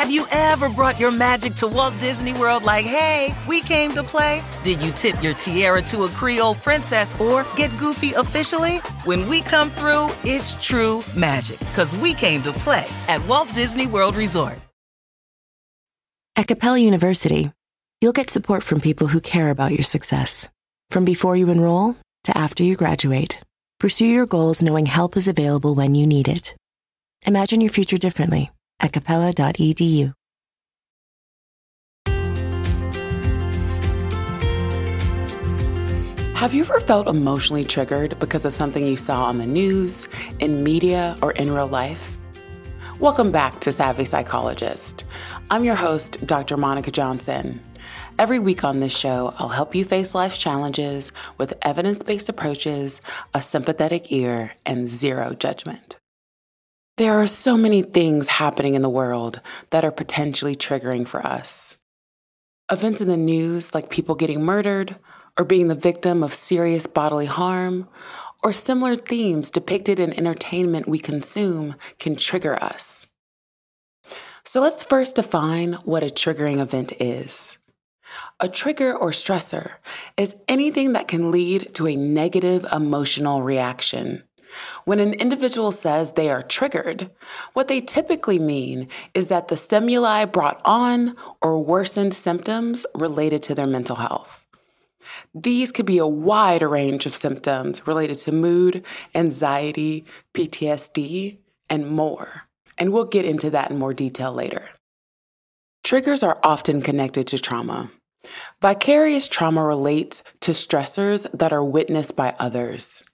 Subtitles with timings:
[0.00, 4.02] Have you ever brought your magic to Walt Disney World like, hey, we came to
[4.02, 4.42] play?
[4.64, 8.78] Did you tip your tiara to a Creole princess or get goofy officially?
[9.04, 13.86] When we come through, it's true magic, because we came to play at Walt Disney
[13.86, 14.58] World Resort.
[16.34, 17.52] At Capella University,
[18.00, 20.48] you'll get support from people who care about your success.
[20.88, 21.94] From before you enroll
[22.24, 23.38] to after you graduate,
[23.78, 26.54] pursue your goals knowing help is available when you need it.
[27.26, 28.50] Imagine your future differently
[28.80, 30.12] at capella.edu.
[36.40, 40.08] Have you ever felt emotionally triggered because of something you saw on the news,
[40.38, 42.16] in media, or in real life?
[42.98, 45.04] Welcome back to Savvy Psychologist.
[45.50, 46.56] I'm your host, Dr.
[46.56, 47.60] Monica Johnson.
[48.18, 53.02] Every week on this show, I'll help you face life's challenges with evidence based approaches,
[53.34, 55.99] a sympathetic ear, and zero judgment.
[57.00, 61.78] There are so many things happening in the world that are potentially triggering for us.
[62.70, 64.96] Events in the news, like people getting murdered
[65.38, 67.88] or being the victim of serious bodily harm,
[68.42, 73.06] or similar themes depicted in entertainment we consume, can trigger us.
[74.44, 77.56] So let's first define what a triggering event is.
[78.40, 79.76] A trigger or stressor
[80.18, 84.24] is anything that can lead to a negative emotional reaction.
[84.84, 87.10] When an individual says they are triggered,
[87.52, 93.54] what they typically mean is that the stimuli brought on or worsened symptoms related to
[93.54, 94.44] their mental health.
[95.34, 98.84] These could be a wide range of symptoms related to mood,
[99.14, 102.44] anxiety, PTSD, and more.
[102.78, 104.68] And we'll get into that in more detail later.
[105.82, 107.90] Triggers are often connected to trauma.
[108.60, 113.04] Vicarious trauma relates to stressors that are witnessed by others.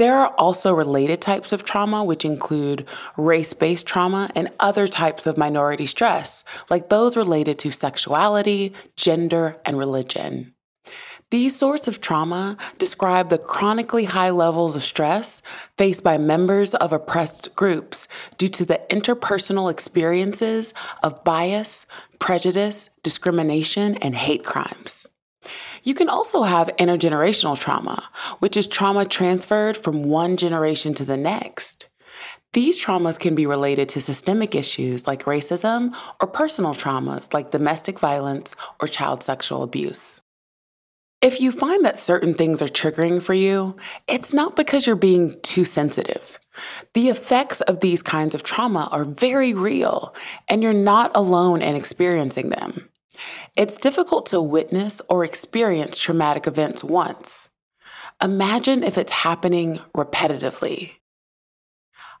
[0.00, 2.86] There are also related types of trauma, which include
[3.18, 9.58] race based trauma and other types of minority stress, like those related to sexuality, gender,
[9.66, 10.54] and religion.
[11.28, 15.42] These sorts of trauma describe the chronically high levels of stress
[15.76, 18.08] faced by members of oppressed groups
[18.38, 20.72] due to the interpersonal experiences
[21.02, 21.84] of bias,
[22.18, 25.06] prejudice, discrimination, and hate crimes.
[25.82, 31.16] You can also have intergenerational trauma, which is trauma transferred from one generation to the
[31.16, 31.88] next.
[32.52, 37.98] These traumas can be related to systemic issues like racism or personal traumas like domestic
[38.00, 40.20] violence or child sexual abuse.
[41.22, 43.76] If you find that certain things are triggering for you,
[44.08, 46.40] it's not because you're being too sensitive.
[46.94, 50.14] The effects of these kinds of trauma are very real,
[50.48, 52.89] and you're not alone in experiencing them.
[53.56, 57.48] It's difficult to witness or experience traumatic events once.
[58.22, 60.92] Imagine if it's happening repetitively.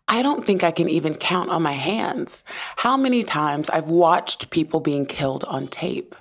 [0.08, 2.42] I don't think I can even count on my hands
[2.76, 6.16] how many times I've watched people being killed on tape.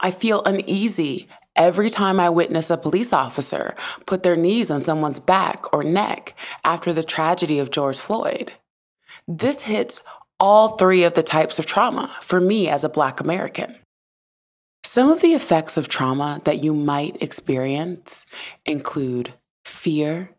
[0.00, 3.74] I feel uneasy every time I witness a police officer
[4.06, 6.34] put their knees on someone's back or neck
[6.64, 8.52] after the tragedy of George Floyd.
[9.28, 10.02] This hits
[10.38, 13.76] all three of the types of trauma for me as a Black American.
[14.82, 18.24] Some of the effects of trauma that you might experience
[18.64, 20.30] include fear,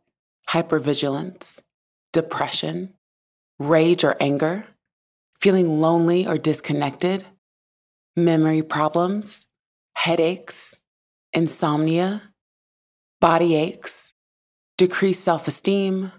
[0.49, 1.59] hypervigilance,
[2.11, 2.93] depression,
[3.59, 4.65] rage or anger,
[5.39, 7.25] feeling lonely or disconnected,
[8.15, 9.45] memory problems,
[9.95, 10.75] headaches,
[11.33, 12.21] insomnia,
[13.19, 14.13] body aches,
[14.77, 16.11] decreased self esteem,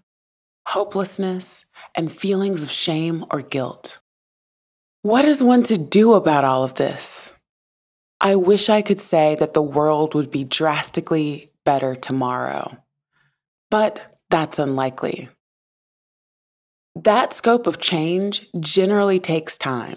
[0.68, 4.00] hopelessness, and feelings of shame or guilt.
[5.02, 7.31] What is one to do about all of this?
[8.24, 12.76] I wish I could say that the world would be drastically better tomorrow,
[13.68, 15.28] but that's unlikely.
[16.94, 19.96] That scope of change generally takes time.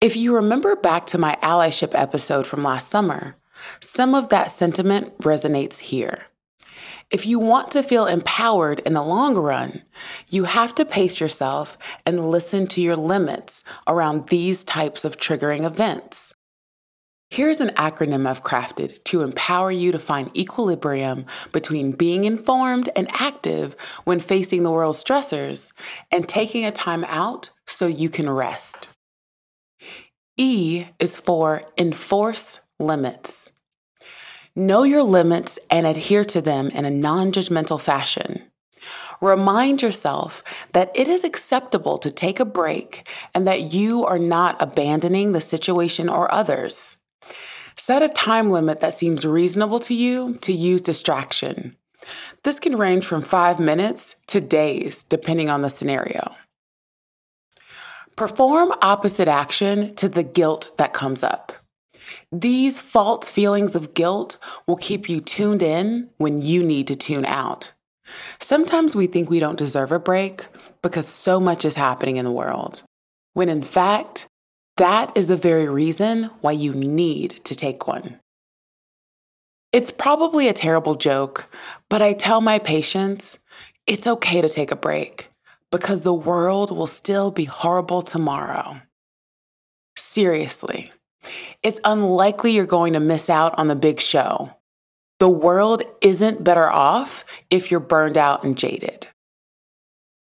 [0.00, 3.36] If you remember back to my allyship episode from last summer,
[3.78, 6.22] some of that sentiment resonates here.
[7.10, 9.82] If you want to feel empowered in the long run,
[10.28, 15.66] you have to pace yourself and listen to your limits around these types of triggering
[15.66, 16.32] events.
[17.32, 23.08] Here's an acronym I've crafted to empower you to find equilibrium between being informed and
[23.10, 23.74] active
[24.04, 25.72] when facing the world's stressors
[26.10, 28.90] and taking a time out so you can rest.
[30.36, 33.50] E is for enforce limits.
[34.54, 38.42] Know your limits and adhere to them in a non judgmental fashion.
[39.22, 40.44] Remind yourself
[40.74, 45.40] that it is acceptable to take a break and that you are not abandoning the
[45.40, 46.98] situation or others.
[47.76, 51.76] Set a time limit that seems reasonable to you to use distraction.
[52.42, 56.34] This can range from five minutes to days, depending on the scenario.
[58.16, 61.52] Perform opposite action to the guilt that comes up.
[62.30, 64.36] These false feelings of guilt
[64.66, 67.72] will keep you tuned in when you need to tune out.
[68.40, 70.46] Sometimes we think we don't deserve a break
[70.82, 72.82] because so much is happening in the world,
[73.32, 74.26] when in fact,
[74.76, 78.18] that is the very reason why you need to take one.
[79.72, 81.46] It's probably a terrible joke,
[81.88, 83.38] but I tell my patients
[83.86, 85.28] it's okay to take a break
[85.70, 88.80] because the world will still be horrible tomorrow.
[89.96, 90.92] Seriously,
[91.62, 94.50] it's unlikely you're going to miss out on the big show.
[95.20, 99.08] The world isn't better off if you're burned out and jaded.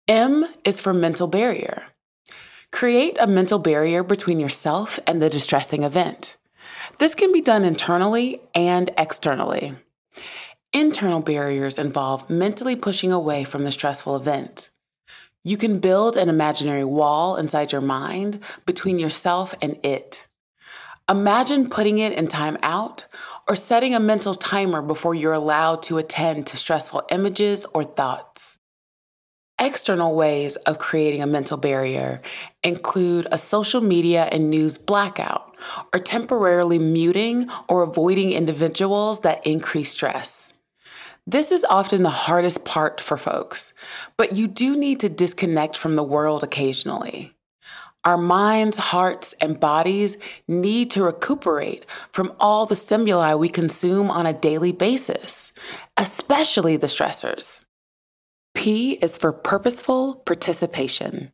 [0.09, 1.85] M is for mental barrier.
[2.71, 6.37] Create a mental barrier between yourself and the distressing event.
[6.99, 9.75] This can be done internally and externally.
[10.73, 14.71] Internal barriers involve mentally pushing away from the stressful event.
[15.43, 20.27] You can build an imaginary wall inside your mind between yourself and it.
[21.09, 23.07] Imagine putting it in time out
[23.49, 28.59] or setting a mental timer before you're allowed to attend to stressful images or thoughts.
[29.61, 32.23] External ways of creating a mental barrier
[32.63, 35.57] include a social media and news blackout,
[35.93, 40.53] or temporarily muting or avoiding individuals that increase stress.
[41.27, 43.75] This is often the hardest part for folks,
[44.17, 47.35] but you do need to disconnect from the world occasionally.
[48.05, 50.17] Our minds, hearts, and bodies
[50.47, 55.53] need to recuperate from all the stimuli we consume on a daily basis,
[55.97, 57.65] especially the stressors.
[58.59, 61.31] P is for purposeful participation.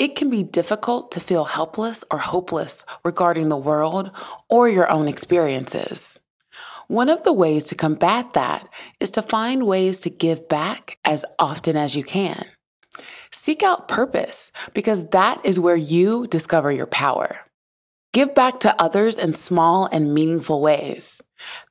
[0.00, 4.10] It can be difficult to feel helpless or hopeless regarding the world
[4.48, 6.18] or your own experiences.
[6.88, 8.68] One of the ways to combat that
[8.98, 12.44] is to find ways to give back as often as you can.
[13.30, 17.38] Seek out purpose because that is where you discover your power.
[18.12, 21.22] Give back to others in small and meaningful ways.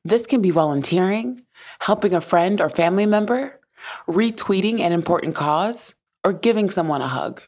[0.06, 1.42] This can be volunteering,
[1.80, 3.60] helping a friend or family member,
[4.08, 5.94] retweeting an important cause,
[6.24, 7.42] or giving someone a hug.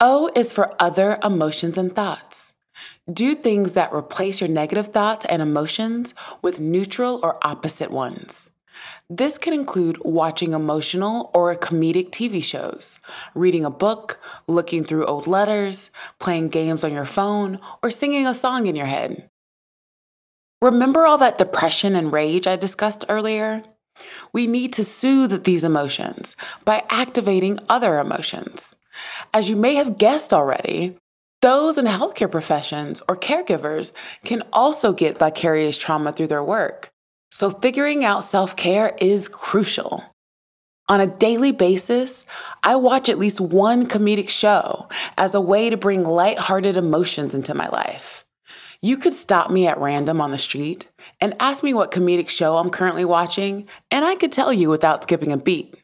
[0.00, 2.54] O is for other emotions and thoughts.
[3.12, 8.50] Do things that replace your negative thoughts and emotions with neutral or opposite ones.
[9.08, 12.98] This can include watching emotional or comedic TV shows,
[13.34, 14.18] reading a book,
[14.48, 18.86] looking through old letters, playing games on your phone, or singing a song in your
[18.86, 19.28] head.
[20.62, 23.64] Remember all that depression and rage I discussed earlier?
[24.32, 28.76] We need to soothe these emotions by activating other emotions.
[29.34, 30.96] As you may have guessed already,
[31.40, 33.90] those in healthcare professions or caregivers
[34.24, 36.90] can also get vicarious trauma through their work.
[37.32, 40.04] So, figuring out self care is crucial.
[40.88, 42.24] On a daily basis,
[42.62, 44.88] I watch at least one comedic show
[45.18, 48.21] as a way to bring lighthearted emotions into my life.
[48.84, 50.88] You could stop me at random on the street
[51.20, 55.04] and ask me what comedic show I'm currently watching, and I could tell you without
[55.04, 55.76] skipping a beat.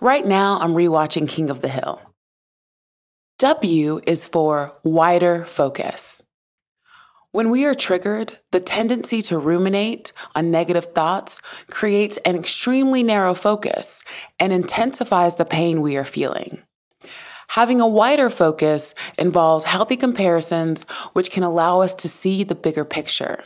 [0.00, 2.00] Right now, I'm rewatching King of the Hill.
[3.40, 6.22] W is for wider focus.
[7.32, 11.40] When we are triggered, the tendency to ruminate on negative thoughts
[11.70, 14.02] creates an extremely narrow focus
[14.38, 16.62] and intensifies the pain we are feeling.
[17.48, 22.84] Having a wider focus involves healthy comparisons, which can allow us to see the bigger
[22.84, 23.44] picture.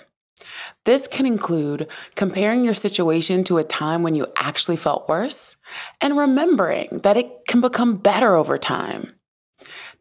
[0.85, 5.57] This can include comparing your situation to a time when you actually felt worse
[6.01, 9.15] and remembering that it can become better over time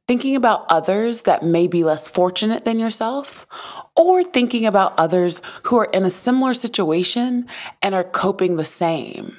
[0.08, 3.48] thinking about others that may be less fortunate than yourself,
[3.96, 7.48] or thinking about others who are in a similar situation
[7.82, 9.38] and are coping the same.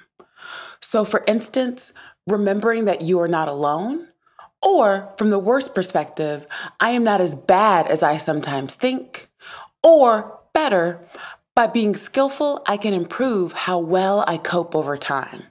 [0.81, 1.93] So, for instance,
[2.27, 4.09] remembering that you are not alone,
[4.63, 6.47] or from the worst perspective,
[6.81, 9.29] I am not as bad as I sometimes think,
[9.83, 11.01] or better,
[11.55, 15.45] by being skillful, I can improve how well I cope over time.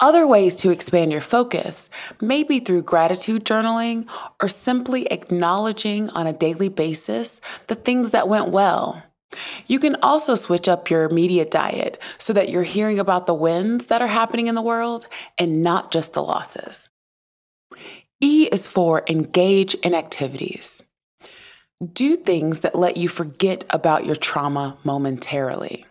[0.00, 1.88] Other ways to expand your focus
[2.20, 4.08] may be through gratitude journaling
[4.40, 9.02] or simply acknowledging on a daily basis the things that went well.
[9.66, 13.86] You can also switch up your media diet so that you're hearing about the wins
[13.86, 15.06] that are happening in the world
[15.38, 16.88] and not just the losses.
[18.20, 20.82] E is for engage in activities.
[21.92, 25.86] Do things that let you forget about your trauma momentarily.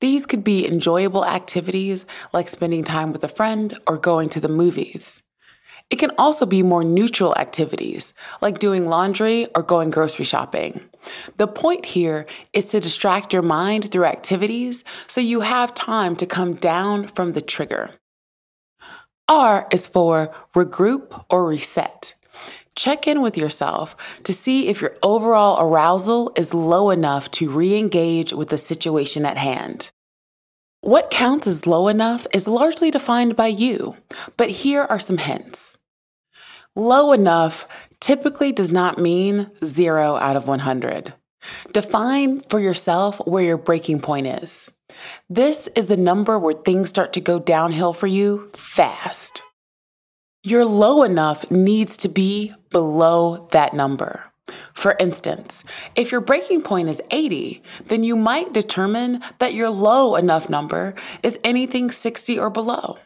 [0.00, 4.48] These could be enjoyable activities like spending time with a friend or going to the
[4.48, 5.22] movies.
[5.90, 10.80] It can also be more neutral activities like doing laundry or going grocery shopping.
[11.36, 16.26] The point here is to distract your mind through activities so you have time to
[16.26, 17.90] come down from the trigger.
[19.28, 22.14] R is for regroup or reset.
[22.76, 27.78] Check in with yourself to see if your overall arousal is low enough to re
[27.78, 29.90] engage with the situation at hand.
[30.80, 33.96] What counts as low enough is largely defined by you,
[34.36, 35.78] but here are some hints.
[36.76, 37.66] Low enough
[38.00, 41.14] typically does not mean zero out of 100.
[41.72, 44.70] Define for yourself where your breaking point is.
[45.28, 49.42] This is the number where things start to go downhill for you fast.
[50.42, 54.24] Your low enough needs to be below that number.
[54.74, 60.16] For instance, if your breaking point is 80, then you might determine that your low
[60.16, 62.98] enough number is anything 60 or below.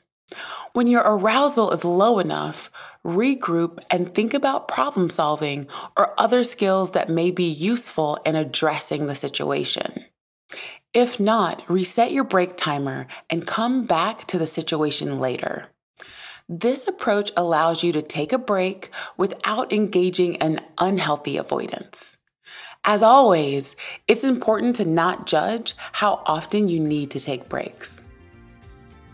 [0.72, 2.70] When your arousal is low enough,
[3.04, 5.66] regroup and think about problem solving
[5.96, 10.04] or other skills that may be useful in addressing the situation.
[10.94, 15.68] If not, reset your break timer and come back to the situation later.
[16.48, 22.16] This approach allows you to take a break without engaging in unhealthy avoidance.
[22.84, 23.76] As always,
[24.06, 28.02] it's important to not judge how often you need to take breaks.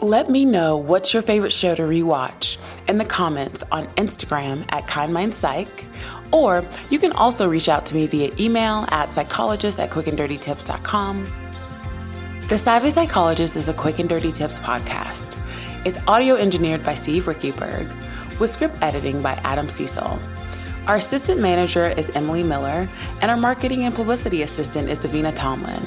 [0.00, 2.56] Let me know what's your favorite show to rewatch
[2.88, 5.68] in the comments on Instagram at KindMindPsych,
[6.32, 11.26] or you can also reach out to me via email at psychologist at quickanddirtytips.com.
[12.48, 15.38] The Savvy Psychologist is a quick and dirty tips podcast
[15.86, 17.88] It's audio engineered by Steve Riekeberg,
[18.38, 20.18] with script editing by Adam Cecil.
[20.86, 22.86] Our assistant manager is Emily Miller,
[23.22, 25.80] and our marketing and publicity assistant is Davina Tomlin.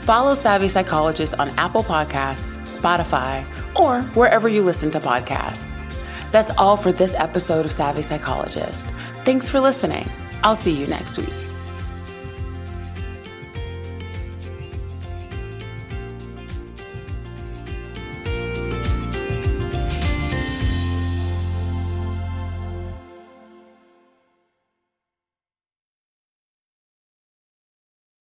[0.00, 3.44] Follow Savvy Psychologist on Apple Podcasts, Spotify,
[3.76, 5.81] or wherever you listen to podcasts.
[6.32, 8.88] That's all for this episode of Savvy Psychologist.
[9.24, 10.08] Thanks for listening.
[10.42, 11.51] I'll see you next week.